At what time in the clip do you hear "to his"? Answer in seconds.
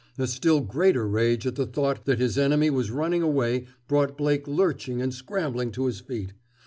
5.73-5.99